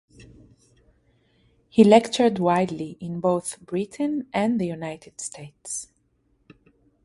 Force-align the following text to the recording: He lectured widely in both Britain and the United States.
He 1.69 1.83
lectured 1.83 2.39
widely 2.39 2.97
in 2.99 3.19
both 3.19 3.61
Britain 3.61 4.25
and 4.33 4.59
the 4.59 4.65
United 4.65 5.21
States. 5.21 5.89